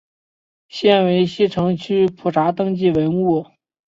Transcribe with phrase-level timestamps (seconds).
[0.67, 3.45] 现为西城区普查登记文物。